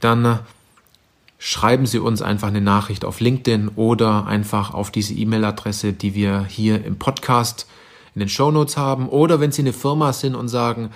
dann 0.00 0.24
äh, 0.24 0.38
schreiben 1.38 1.86
Sie 1.86 1.98
uns 1.98 2.22
einfach 2.22 2.48
eine 2.48 2.60
Nachricht 2.60 3.04
auf 3.04 3.20
LinkedIn 3.20 3.68
oder 3.76 4.26
einfach 4.26 4.72
auf 4.72 4.90
diese 4.90 5.14
E-Mail-Adresse, 5.14 5.92
die 5.92 6.14
wir 6.14 6.46
hier 6.48 6.84
im 6.84 6.98
Podcast 6.98 7.66
in 8.14 8.20
den 8.20 8.28
Show 8.28 8.50
Notes 8.50 8.76
haben. 8.76 9.08
Oder 9.08 9.40
wenn 9.40 9.52
Sie 9.52 9.62
eine 9.62 9.72
Firma 9.72 10.12
sind 10.12 10.34
und 10.34 10.48
sagen, 10.48 10.90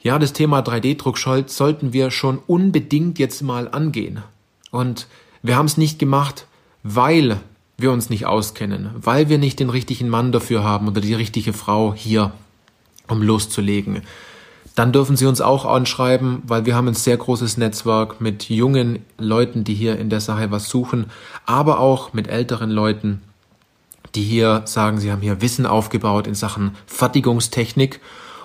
ja, 0.00 0.18
das 0.18 0.32
Thema 0.32 0.60
3D-Druck 0.60 1.18
sollten 1.18 1.92
wir 1.92 2.10
schon 2.10 2.38
unbedingt 2.46 3.18
jetzt 3.18 3.42
mal 3.42 3.68
angehen. 3.68 4.22
Und 4.70 5.06
wir 5.42 5.56
haben 5.56 5.66
es 5.66 5.76
nicht 5.76 5.98
gemacht, 5.98 6.46
weil 6.82 7.40
wir 7.78 7.92
uns 7.92 8.10
nicht 8.10 8.26
auskennen, 8.26 8.90
weil 8.96 9.28
wir 9.28 9.38
nicht 9.38 9.60
den 9.60 9.70
richtigen 9.70 10.08
Mann 10.08 10.32
dafür 10.32 10.64
haben 10.64 10.88
oder 10.88 11.00
die 11.00 11.14
richtige 11.14 11.52
Frau 11.52 11.94
hier, 11.94 12.32
um 13.06 13.22
loszulegen. 13.22 14.02
Dann 14.74 14.92
dürfen 14.92 15.16
Sie 15.16 15.26
uns 15.26 15.40
auch 15.40 15.64
anschreiben, 15.64 16.42
weil 16.44 16.66
wir 16.66 16.74
haben 16.74 16.88
ein 16.88 16.94
sehr 16.94 17.16
großes 17.16 17.56
Netzwerk 17.56 18.20
mit 18.20 18.48
jungen 18.48 19.04
Leuten, 19.16 19.62
die 19.62 19.74
hier 19.74 19.96
in 19.96 20.10
der 20.10 20.20
Sache 20.20 20.50
was 20.50 20.68
suchen, 20.68 21.06
aber 21.46 21.78
auch 21.78 22.12
mit 22.12 22.26
älteren 22.26 22.70
Leuten, 22.70 23.22
die 24.16 24.22
hier 24.22 24.62
sagen, 24.64 24.98
sie 24.98 25.12
haben 25.12 25.22
hier 25.22 25.40
Wissen 25.40 25.66
aufgebaut 25.66 26.26
in 26.26 26.34
Sachen 26.34 26.74
Fertigungstechnik 26.86 28.00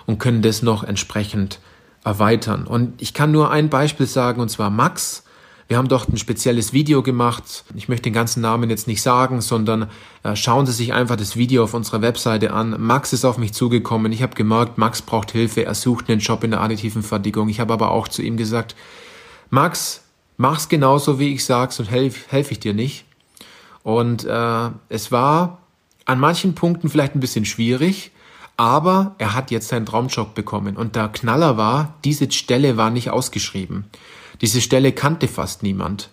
und 0.06 0.20
können 0.20 0.44
das 0.44 0.62
noch 0.62 0.84
entsprechend 0.84 1.60
erweitern. 2.04 2.68
Und 2.68 3.02
ich 3.02 3.16
kann 3.16 3.32
nur 3.32 3.50
ein 3.50 3.70
Beispiel 3.70 4.06
sagen, 4.06 4.42
und 4.42 4.50
zwar 4.50 4.70
Max, 4.70 5.24
wir 5.74 5.80
haben 5.80 5.88
dort 5.88 6.08
ein 6.08 6.18
spezielles 6.18 6.72
Video 6.72 7.01
gemacht. 7.01 7.63
Ich 7.74 7.89
möchte 7.89 8.03
den 8.03 8.13
ganzen 8.13 8.42
Namen 8.42 8.70
jetzt 8.70 8.86
nicht 8.86 9.01
sagen, 9.01 9.42
sondern 9.42 9.89
äh, 10.22 10.36
schauen 10.36 10.68
Sie 10.68 10.72
sich 10.72 10.94
einfach 10.94 11.15
das 11.15 11.36
Video 11.36 11.63
auf 11.63 11.74
unserer 11.74 12.03
Webseite 12.03 12.53
an. 12.53 12.75
Max 12.80 13.12
ist 13.12 13.25
auf 13.25 13.39
mich 13.39 13.56
zugekommen. 13.56 14.12
Ich 14.12 14.22
habe 14.22 14.36
gemerkt, 14.36 14.77
Max 14.77 15.01
braucht 15.01 15.32
Hilfe. 15.32 15.65
Er 15.65 15.74
sucht 15.74 16.12
einen 16.12 16.20
Job 16.20 16.44
in 16.44 16.51
der 16.51 16.62
additiven 16.62 17.01
Fertigung. 17.01 17.50
Ich 17.50 17.60
habe 17.60 17.74
aber 17.74 17.89
auch 17.89 18.08
zu 18.08 18.22
ihm 18.22 18.38
gesagt, 18.38 18.75
Max, 19.50 20.03
mach's 20.38 20.70
genauso, 20.70 21.18
wie 21.18 21.34
ich 21.34 21.44
sag's 21.44 21.80
und 21.80 21.89
helfe 21.89 22.20
helf 22.30 22.51
ich 22.51 22.60
dir 22.60 22.75
nicht. 22.75 23.06
Und 23.82 24.25
äh, 24.25 24.70
es 24.89 25.12
war 25.12 25.58
an 26.06 26.20
manchen 26.20 26.53
Punkten 26.53 26.88
vielleicht 26.88 27.15
ein 27.15 27.20
bisschen 27.20 27.46
schwierig, 27.46 28.12
aber 28.58 29.15
er 29.18 29.34
hat 29.34 29.50
jetzt 29.50 29.70
seinen 29.70 29.88
Traumjob 29.88 30.36
bekommen. 30.36 30.77
Und 30.77 30.96
der 30.96 31.10
Knaller 31.10 31.58
war, 31.58 31.96
diese 32.06 32.32
Stelle 32.32 32.77
war 32.77 32.92
nicht 32.92 33.10
ausgeschrieben. 33.10 33.86
Diese 34.42 34.62
Stelle 34.62 34.92
kannte 34.92 35.28
fast 35.28 35.63
niemand. 35.63 36.10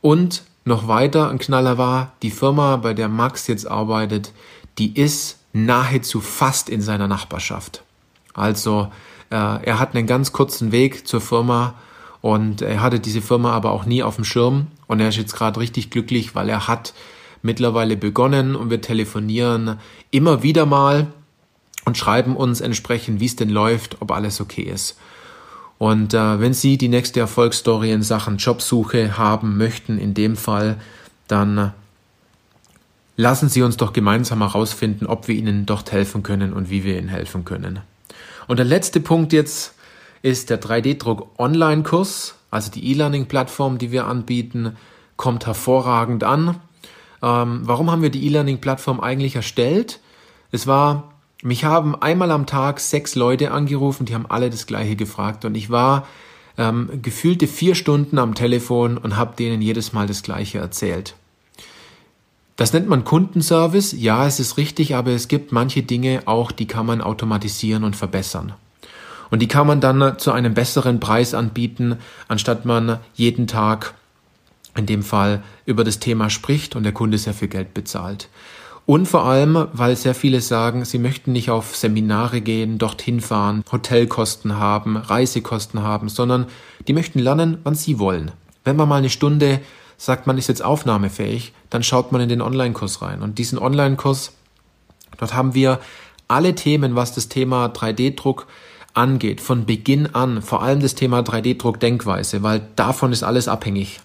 Und 0.00 0.42
noch 0.64 0.86
weiter 0.86 1.30
ein 1.30 1.38
Knaller 1.38 1.78
war, 1.78 2.12
die 2.22 2.30
Firma, 2.30 2.76
bei 2.76 2.94
der 2.94 3.08
Max 3.08 3.46
jetzt 3.46 3.66
arbeitet, 3.66 4.32
die 4.78 4.98
ist 4.98 5.38
nahezu 5.52 6.20
fast 6.20 6.68
in 6.68 6.80
seiner 6.80 7.08
Nachbarschaft. 7.08 7.82
Also 8.34 8.92
äh, 9.30 9.34
er 9.34 9.78
hat 9.78 9.94
einen 9.94 10.06
ganz 10.06 10.32
kurzen 10.32 10.72
Weg 10.72 11.08
zur 11.08 11.20
Firma 11.20 11.74
und 12.20 12.62
er 12.62 12.82
hatte 12.82 13.00
diese 13.00 13.22
Firma 13.22 13.52
aber 13.52 13.72
auch 13.72 13.84
nie 13.84 14.02
auf 14.02 14.16
dem 14.16 14.24
Schirm 14.24 14.68
und 14.86 15.00
er 15.00 15.08
ist 15.08 15.16
jetzt 15.16 15.34
gerade 15.34 15.60
richtig 15.60 15.90
glücklich, 15.90 16.34
weil 16.34 16.48
er 16.48 16.68
hat 16.68 16.94
mittlerweile 17.42 17.96
begonnen 17.96 18.56
und 18.56 18.70
wir 18.70 18.80
telefonieren 18.80 19.78
immer 20.10 20.42
wieder 20.42 20.66
mal 20.66 21.08
und 21.84 21.96
schreiben 21.96 22.36
uns 22.36 22.60
entsprechend, 22.60 23.20
wie 23.20 23.26
es 23.26 23.36
denn 23.36 23.50
läuft, 23.50 24.02
ob 24.02 24.10
alles 24.10 24.40
okay 24.40 24.62
ist. 24.62 24.98
Und 25.78 26.12
äh, 26.12 26.40
wenn 26.40 26.54
Sie 26.54 26.76
die 26.76 26.88
nächste 26.88 27.20
Erfolgsstory 27.20 27.92
in 27.92 28.02
Sachen 28.02 28.36
Jobsuche 28.38 29.16
haben 29.16 29.56
möchten, 29.56 29.98
in 29.98 30.12
dem 30.12 30.36
Fall, 30.36 30.76
dann 31.28 31.58
äh, 31.58 31.70
lassen 33.16 33.48
Sie 33.48 33.62
uns 33.62 33.76
doch 33.76 33.92
gemeinsam 33.92 34.40
herausfinden, 34.40 35.06
ob 35.06 35.28
wir 35.28 35.36
Ihnen 35.36 35.66
dort 35.66 35.92
helfen 35.92 36.22
können 36.22 36.52
und 36.52 36.68
wie 36.68 36.82
wir 36.82 36.98
Ihnen 36.98 37.08
helfen 37.08 37.44
können. 37.44 37.80
Und 38.48 38.56
der 38.56 38.66
letzte 38.66 39.00
Punkt 39.00 39.32
jetzt 39.32 39.74
ist 40.22 40.50
der 40.50 40.60
3D-Druck 40.60 41.38
Online-Kurs, 41.38 42.34
also 42.50 42.70
die 42.72 42.90
E-Learning-Plattform, 42.90 43.78
die 43.78 43.92
wir 43.92 44.06
anbieten, 44.06 44.76
kommt 45.16 45.46
hervorragend 45.46 46.24
an. 46.24 46.56
Ähm, 47.22 47.60
warum 47.64 47.90
haben 47.90 48.02
wir 48.02 48.10
die 48.10 48.26
E-Learning-Plattform 48.26 49.00
eigentlich 49.00 49.36
erstellt? 49.36 50.00
Es 50.50 50.66
war 50.66 51.12
mich 51.42 51.64
haben 51.64 51.94
einmal 51.94 52.30
am 52.30 52.46
Tag 52.46 52.80
sechs 52.80 53.14
Leute 53.14 53.50
angerufen, 53.52 54.06
die 54.06 54.14
haben 54.14 54.26
alle 54.28 54.50
das 54.50 54.66
gleiche 54.66 54.96
gefragt 54.96 55.44
und 55.44 55.54
ich 55.54 55.70
war 55.70 56.06
ähm, 56.56 57.00
gefühlte 57.02 57.46
vier 57.46 57.74
Stunden 57.74 58.18
am 58.18 58.34
Telefon 58.34 58.98
und 58.98 59.16
habe 59.16 59.36
denen 59.36 59.62
jedes 59.62 59.92
Mal 59.92 60.06
das 60.06 60.22
gleiche 60.22 60.58
erzählt. 60.58 61.14
Das 62.56 62.72
nennt 62.72 62.88
man 62.88 63.04
Kundenservice. 63.04 63.92
Ja, 63.92 64.26
es 64.26 64.40
ist 64.40 64.56
richtig, 64.56 64.96
aber 64.96 65.12
es 65.12 65.28
gibt 65.28 65.52
manche 65.52 65.84
Dinge 65.84 66.22
auch, 66.24 66.50
die 66.50 66.66
kann 66.66 66.86
man 66.86 67.00
automatisieren 67.00 67.84
und 67.84 67.94
verbessern. 67.94 68.52
Und 69.30 69.40
die 69.40 69.46
kann 69.46 69.68
man 69.68 69.80
dann 69.80 70.18
zu 70.18 70.32
einem 70.32 70.54
besseren 70.54 70.98
Preis 70.98 71.34
anbieten, 71.34 71.98
anstatt 72.26 72.64
man 72.64 72.98
jeden 73.14 73.46
Tag 73.46 73.94
in 74.76 74.86
dem 74.86 75.04
Fall 75.04 75.44
über 75.66 75.84
das 75.84 76.00
Thema 76.00 76.30
spricht 76.30 76.74
und 76.74 76.82
der 76.82 76.92
Kunde 76.92 77.18
sehr 77.18 77.34
viel 77.34 77.48
Geld 77.48 77.74
bezahlt. 77.74 78.28
Und 78.88 79.04
vor 79.04 79.24
allem, 79.24 79.68
weil 79.74 79.96
sehr 79.96 80.14
viele 80.14 80.40
sagen, 80.40 80.86
sie 80.86 80.98
möchten 80.98 81.30
nicht 81.32 81.50
auf 81.50 81.76
Seminare 81.76 82.40
gehen, 82.40 82.78
dorthin 82.78 83.20
fahren, 83.20 83.62
Hotelkosten 83.70 84.56
haben, 84.56 84.96
Reisekosten 84.96 85.82
haben, 85.82 86.08
sondern 86.08 86.46
die 86.86 86.94
möchten 86.94 87.18
lernen, 87.18 87.58
wann 87.64 87.74
sie 87.74 87.98
wollen. 87.98 88.30
Wenn 88.64 88.76
man 88.76 88.88
mal 88.88 88.96
eine 88.96 89.10
Stunde 89.10 89.60
sagt, 89.98 90.26
man 90.26 90.38
ist 90.38 90.48
jetzt 90.48 90.64
aufnahmefähig, 90.64 91.52
dann 91.68 91.82
schaut 91.82 92.12
man 92.12 92.22
in 92.22 92.30
den 92.30 92.40
Online-Kurs 92.40 93.02
rein. 93.02 93.20
Und 93.20 93.36
diesen 93.36 93.58
Online-Kurs, 93.58 94.32
dort 95.18 95.34
haben 95.34 95.52
wir 95.52 95.80
alle 96.26 96.54
Themen, 96.54 96.96
was 96.96 97.12
das 97.12 97.28
Thema 97.28 97.66
3D-Druck 97.66 98.46
angeht, 98.94 99.42
von 99.42 99.66
Beginn 99.66 100.14
an, 100.14 100.40
vor 100.40 100.62
allem 100.62 100.80
das 100.80 100.94
Thema 100.94 101.20
3D-Druck-Denkweise, 101.20 102.42
weil 102.42 102.66
davon 102.74 103.12
ist 103.12 103.22
alles 103.22 103.48
abhängig 103.48 104.00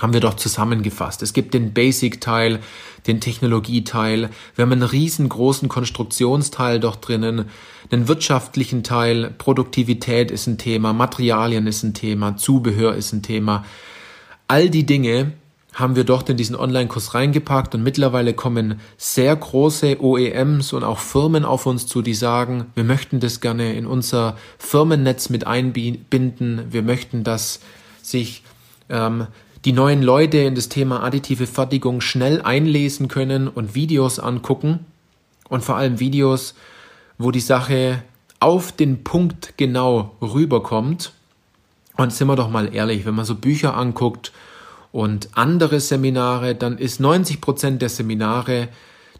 haben 0.00 0.12
wir 0.12 0.20
doch 0.20 0.34
zusammengefasst. 0.34 1.22
Es 1.22 1.32
gibt 1.32 1.54
den 1.54 1.72
Basic-Teil, 1.72 2.60
den 3.06 3.20
Technologieteil, 3.20 4.30
wir 4.56 4.62
haben 4.62 4.72
einen 4.72 4.82
riesengroßen 4.82 5.68
Konstruktionsteil 5.68 6.80
dort 6.80 7.06
drinnen, 7.06 7.46
einen 7.90 8.08
wirtschaftlichen 8.08 8.82
Teil, 8.82 9.32
Produktivität 9.36 10.30
ist 10.30 10.46
ein 10.46 10.58
Thema, 10.58 10.92
Materialien 10.92 11.66
ist 11.66 11.82
ein 11.82 11.94
Thema, 11.94 12.36
Zubehör 12.36 12.94
ist 12.94 13.12
ein 13.12 13.22
Thema. 13.22 13.64
All 14.48 14.68
die 14.68 14.84
Dinge 14.84 15.32
haben 15.74 15.96
wir 15.96 16.04
dort 16.04 16.28
in 16.30 16.36
diesen 16.36 16.56
Online-Kurs 16.56 17.14
reingepackt 17.14 17.74
und 17.74 17.82
mittlerweile 17.82 18.32
kommen 18.32 18.80
sehr 18.96 19.34
große 19.34 20.00
OEMs 20.00 20.72
und 20.72 20.84
auch 20.84 21.00
Firmen 21.00 21.44
auf 21.44 21.66
uns 21.66 21.86
zu, 21.86 22.00
die 22.00 22.14
sagen, 22.14 22.66
wir 22.74 22.84
möchten 22.84 23.20
das 23.20 23.40
gerne 23.40 23.74
in 23.74 23.86
unser 23.86 24.36
Firmennetz 24.58 25.30
mit 25.30 25.46
einbinden, 25.46 26.66
wir 26.70 26.82
möchten, 26.82 27.24
dass 27.24 27.60
sich 28.02 28.44
ähm, 28.88 29.26
die 29.64 29.72
neuen 29.72 30.02
Leute 30.02 30.38
in 30.38 30.54
das 30.54 30.68
Thema 30.68 31.02
additive 31.02 31.46
Fertigung 31.46 32.00
schnell 32.00 32.42
einlesen 32.42 33.08
können 33.08 33.48
und 33.48 33.74
Videos 33.74 34.18
angucken 34.18 34.84
und 35.48 35.64
vor 35.64 35.76
allem 35.76 36.00
Videos, 36.00 36.54
wo 37.16 37.30
die 37.30 37.40
Sache 37.40 38.02
auf 38.40 38.72
den 38.72 39.04
Punkt 39.04 39.54
genau 39.56 40.16
rüberkommt. 40.20 41.12
Und 41.96 42.12
sind 42.12 42.26
wir 42.26 42.36
doch 42.36 42.50
mal 42.50 42.74
ehrlich, 42.74 43.06
wenn 43.06 43.14
man 43.14 43.24
so 43.24 43.36
Bücher 43.36 43.76
anguckt 43.76 44.32
und 44.92 45.28
andere 45.34 45.80
Seminare, 45.80 46.54
dann 46.54 46.76
ist 46.76 47.00
90 47.00 47.40
Prozent 47.40 47.80
der 47.80 47.88
Seminare 47.88 48.68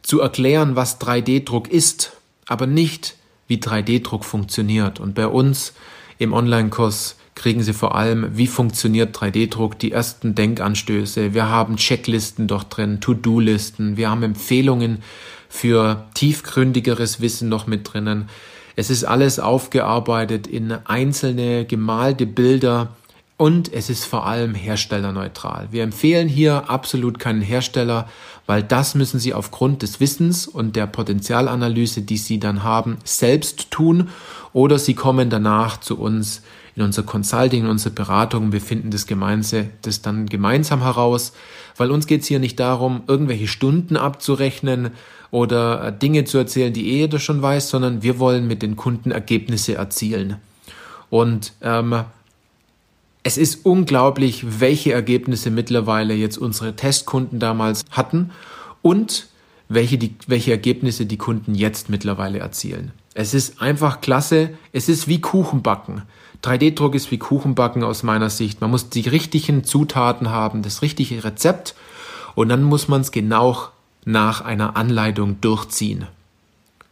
zu 0.02 0.20
erklären, 0.20 0.76
was 0.76 1.00
3D-Druck 1.00 1.68
ist, 1.68 2.12
aber 2.46 2.66
nicht, 2.66 3.16
wie 3.46 3.56
3D-Druck 3.56 4.24
funktioniert. 4.24 5.00
Und 5.00 5.14
bei 5.14 5.26
uns 5.26 5.72
im 6.18 6.32
Online-Kurs 6.32 7.16
kriegen 7.34 7.62
Sie 7.62 7.72
vor 7.72 7.96
allem, 7.96 8.36
wie 8.36 8.46
funktioniert 8.46 9.16
3D-Druck, 9.16 9.78
die 9.78 9.92
ersten 9.92 10.34
Denkanstöße. 10.34 11.34
Wir 11.34 11.48
haben 11.48 11.76
Checklisten 11.76 12.46
dort 12.46 12.76
drin, 12.76 13.00
To-Do-Listen. 13.00 13.96
Wir 13.96 14.10
haben 14.10 14.22
Empfehlungen 14.22 15.02
für 15.48 16.06
tiefgründigeres 16.14 17.20
Wissen 17.20 17.48
noch 17.48 17.66
mit 17.66 17.92
drinnen. 17.92 18.28
Es 18.76 18.90
ist 18.90 19.04
alles 19.04 19.38
aufgearbeitet 19.38 20.46
in 20.46 20.72
einzelne 20.72 21.64
gemalte 21.64 22.26
Bilder 22.26 22.96
und 23.36 23.72
es 23.72 23.90
ist 23.90 24.04
vor 24.04 24.26
allem 24.26 24.54
herstellerneutral. 24.54 25.68
Wir 25.70 25.82
empfehlen 25.82 26.28
hier 26.28 26.70
absolut 26.70 27.18
keinen 27.18 27.42
Hersteller, 27.42 28.08
weil 28.46 28.62
das 28.62 28.94
müssen 28.94 29.18
Sie 29.18 29.34
aufgrund 29.34 29.82
des 29.82 29.98
Wissens 29.98 30.46
und 30.46 30.76
der 30.76 30.86
Potenzialanalyse, 30.86 32.02
die 32.02 32.16
Sie 32.16 32.38
dann 32.38 32.62
haben, 32.62 32.98
selbst 33.04 33.70
tun 33.70 34.10
oder 34.52 34.78
Sie 34.78 34.94
kommen 34.94 35.30
danach 35.30 35.80
zu 35.80 35.98
uns 35.98 36.42
in 36.76 36.82
unser 36.82 37.02
Consulting, 37.02 37.64
in 37.64 37.70
unsere 37.70 37.94
Beratung. 37.94 38.52
Wir 38.52 38.60
finden 38.60 38.90
das, 38.90 39.06
Gemeinse, 39.06 39.68
das 39.82 40.02
dann 40.02 40.26
gemeinsam 40.26 40.82
heraus, 40.82 41.32
weil 41.76 41.90
uns 41.90 42.06
geht 42.06 42.22
es 42.22 42.28
hier 42.28 42.38
nicht 42.38 42.60
darum, 42.60 43.02
irgendwelche 43.06 43.48
Stunden 43.48 43.96
abzurechnen 43.96 44.90
oder 45.30 45.88
äh, 45.88 45.98
Dinge 45.98 46.24
zu 46.24 46.38
erzählen, 46.38 46.72
die 46.72 46.88
eh 46.90 46.98
jeder 46.98 47.18
schon 47.18 47.42
weiß, 47.42 47.68
sondern 47.68 48.02
wir 48.02 48.20
wollen 48.20 48.46
mit 48.46 48.62
den 48.62 48.76
Kunden 48.76 49.10
Ergebnisse 49.10 49.74
erzielen. 49.74 50.36
Und 51.10 51.52
ähm, 51.62 52.04
es 53.24 53.38
ist 53.38 53.64
unglaublich, 53.64 54.60
welche 54.60 54.92
Ergebnisse 54.92 55.50
mittlerweile 55.50 56.14
jetzt 56.14 56.36
unsere 56.36 56.76
Testkunden 56.76 57.40
damals 57.40 57.82
hatten 57.90 58.30
und 58.82 59.28
welche, 59.68 59.96
die, 59.96 60.14
welche 60.26 60.50
Ergebnisse 60.50 61.06
die 61.06 61.16
Kunden 61.16 61.54
jetzt 61.54 61.88
mittlerweile 61.88 62.38
erzielen. 62.38 62.92
Es 63.14 63.32
ist 63.32 63.62
einfach 63.62 64.02
klasse. 64.02 64.50
Es 64.72 64.90
ist 64.90 65.08
wie 65.08 65.22
Kuchenbacken. 65.22 66.02
3D-Druck 66.42 66.94
ist 66.94 67.10
wie 67.10 67.18
Kuchenbacken 67.18 67.82
aus 67.82 68.02
meiner 68.02 68.28
Sicht. 68.28 68.60
Man 68.60 68.70
muss 68.70 68.90
die 68.90 69.08
richtigen 69.08 69.64
Zutaten 69.64 70.28
haben, 70.28 70.60
das 70.60 70.82
richtige 70.82 71.24
Rezept 71.24 71.74
und 72.34 72.50
dann 72.50 72.62
muss 72.62 72.88
man 72.88 73.00
es 73.00 73.10
genau 73.10 73.68
nach 74.04 74.42
einer 74.42 74.76
Anleitung 74.76 75.40
durchziehen, 75.40 76.06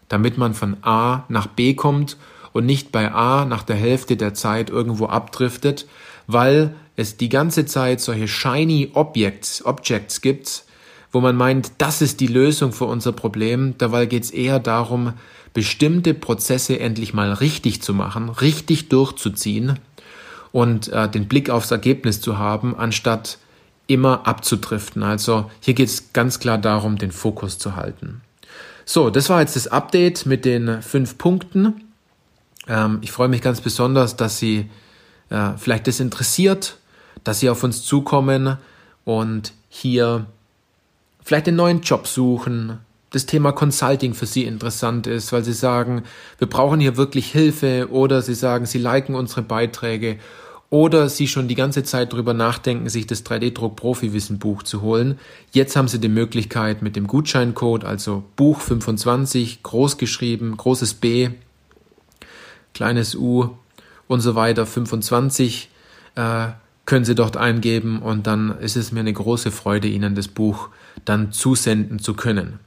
damit 0.09 0.39
man 0.39 0.55
von 0.55 0.79
A 0.81 1.25
nach 1.29 1.47
B 1.47 1.75
kommt 1.75 2.17
und 2.55 2.65
nicht 2.65 2.93
bei 2.93 3.13
A 3.13 3.45
nach 3.45 3.63
der 3.63 3.77
Hälfte 3.77 4.17
der 4.17 4.33
Zeit 4.33 4.71
irgendwo 4.71 5.07
abdriftet, 5.07 5.87
weil 6.27 6.75
es 6.97 7.17
die 7.17 7.29
ganze 7.29 7.67
Zeit 7.67 8.01
solche 8.01 8.29
shiny 8.29 8.91
Objects, 8.95 9.65
Objects 9.65 10.21
gibt, 10.21 10.65
wo 11.11 11.21
man 11.21 11.37
meint, 11.37 11.73
das 11.79 12.03
ist 12.03 12.21
die 12.21 12.27
Lösung 12.27 12.73
für 12.73 12.87
unser 12.87 13.13
Problem. 13.13 13.75
Dabei 13.79 14.07
geht 14.07 14.25
es 14.25 14.31
eher 14.31 14.59
darum, 14.59 15.13
bestimmte 15.53 16.15
Prozesse 16.15 16.81
endlich 16.81 17.13
mal 17.13 17.33
richtig 17.33 17.83
zu 17.83 17.93
machen, 17.93 18.31
richtig 18.31 18.89
durchzuziehen 18.89 19.79
und 20.51 20.89
äh, 20.89 21.09
den 21.09 21.29
Blick 21.29 21.51
aufs 21.51 21.71
Ergebnis 21.71 22.21
zu 22.21 22.39
haben, 22.39 22.75
anstatt 22.77 23.39
immer 23.87 24.27
abzudriften. 24.27 25.03
Also 25.03 25.51
hier 25.61 25.75
geht 25.75 25.89
es 25.89 26.13
ganz 26.13 26.39
klar 26.39 26.59
darum, 26.59 26.97
den 26.97 27.13
Fokus 27.13 27.59
zu 27.59 27.77
halten. 27.77 28.23
So, 28.85 29.11
das 29.11 29.29
war 29.29 29.41
jetzt 29.41 29.57
das 29.57 29.69
Update 29.69 30.27
mit 30.27 30.45
den 30.45 30.83
fünf 30.83 31.19
Punkten. 31.19 31.85
Ähm, 32.69 32.99
ich 33.03 33.13
freue 33.13 33.29
mich 33.29 33.43
ganz 33.43 33.61
besonders, 33.61 34.17
dass 34.17 34.39
Sie 34.39 34.71
äh, 35.33 35.57
vielleicht 35.57 35.87
das 35.87 35.99
interessiert, 35.99 36.77
dass 37.25 37.41
Sie 37.41 37.49
auf 37.49 37.65
uns 37.65 37.83
zukommen 37.83 38.59
und 39.05 39.53
hier 39.69 40.27
vielleicht 41.25 41.49
einen 41.49 41.57
neuen 41.57 41.81
Job 41.81 42.07
suchen, 42.07 42.79
das 43.11 43.27
Thema 43.27 43.53
Consulting 43.53 44.15
für 44.15 44.27
Sie 44.27 44.45
interessant 44.45 45.07
ist, 45.07 45.33
weil 45.33 45.43
Sie 45.43 45.53
sagen, 45.53 46.03
wir 46.39 46.49
brauchen 46.49 46.81
hier 46.81 46.97
wirklich 46.97 47.33
Hilfe 47.33 47.89
oder 47.91 48.21
Sie 48.21 48.35
sagen, 48.35 48.67
Sie 48.67 48.79
liken 48.79 49.15
unsere 49.15 49.43
Beiträge 49.43 50.19
oder 50.69 51.09
Sie 51.09 51.29
schon 51.29 51.49
die 51.49 51.55
ganze 51.55 51.83
Zeit 51.83 52.13
darüber 52.13 52.35
nachdenken, 52.35 52.89
sich 52.89 53.07
das 53.07 53.25
3D-Druck 53.25 53.77
Profi-Wissen 53.77 54.39
Buch 54.39 54.63
zu 54.63 54.83
holen. 54.83 55.19
Jetzt 55.53 55.77
haben 55.77 55.89
Sie 55.89 55.99
die 55.99 56.09
Möglichkeit 56.09 56.83
mit 56.83 56.97
dem 56.97 57.07
Gutscheincode, 57.07 57.85
also 57.85 58.23
Buch 58.37 58.61
25, 58.61 59.63
groß 59.63 59.97
geschrieben, 59.97 60.57
großes 60.57 60.95
B, 60.95 61.31
kleines 62.75 63.15
U 63.15 63.51
und 64.13 64.21
so 64.21 64.35
weiter, 64.35 64.67
25, 64.67 65.71
äh, 66.15 66.49
können 66.85 67.05
Sie 67.05 67.15
dort 67.15 67.37
eingeben 67.37 68.01
und 68.03 68.27
dann 68.27 68.59
ist 68.59 68.77
es 68.77 68.93
mir 68.93 69.01
eine 69.01 69.13
große 69.13 69.51
Freude, 69.51 69.89
Ihnen 69.89 70.15
das 70.15 70.29
Buch 70.29 70.69
dann 71.05 71.33
zusenden 71.33 71.99
zu 71.99 72.15
können. 72.15 72.59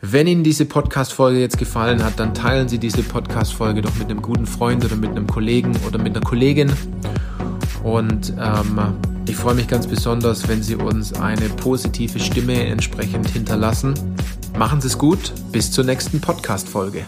Wenn 0.00 0.26
Ihnen 0.26 0.44
diese 0.44 0.66
Podcast-Folge 0.66 1.40
jetzt 1.40 1.58
gefallen 1.58 2.04
hat, 2.04 2.18
dann 2.20 2.34
teilen 2.34 2.68
Sie 2.68 2.78
diese 2.78 3.02
Podcast-Folge 3.02 3.80
doch 3.80 3.94
mit 3.94 4.10
einem 4.10 4.20
guten 4.20 4.46
Freund 4.46 4.84
oder 4.84 4.96
mit 4.96 5.10
einem 5.10 5.26
Kollegen 5.26 5.72
oder 5.86 5.98
mit 5.98 6.14
einer 6.14 6.24
Kollegin. 6.24 6.72
Und 7.82 8.34
ähm, 8.38 8.80
ich 9.28 9.36
freue 9.36 9.54
mich 9.54 9.68
ganz 9.68 9.86
besonders, 9.86 10.48
wenn 10.48 10.62
Sie 10.62 10.76
uns 10.76 11.14
eine 11.14 11.48
positive 11.48 12.18
Stimme 12.18 12.66
entsprechend 12.66 13.30
hinterlassen. 13.30 13.94
Machen 14.58 14.80
Sie 14.80 14.88
es 14.88 14.98
gut, 14.98 15.32
bis 15.52 15.70
zur 15.70 15.84
nächsten 15.84 16.20
Podcast-Folge. 16.20 17.06